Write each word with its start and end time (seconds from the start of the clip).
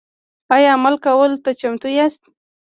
ایا 0.55 0.69
عمل 0.77 0.95
کولو 1.05 1.37
ته 1.43 1.51
چمتو 1.59 1.87
یاست؟ 1.97 2.21